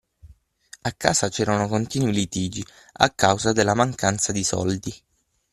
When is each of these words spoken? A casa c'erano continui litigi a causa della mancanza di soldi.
A 0.81 0.91
casa 0.93 1.29
c'erano 1.29 1.67
continui 1.67 2.11
litigi 2.11 2.65
a 2.93 3.11
causa 3.11 3.51
della 3.53 3.75
mancanza 3.75 4.31
di 4.31 4.43
soldi. 4.43 4.95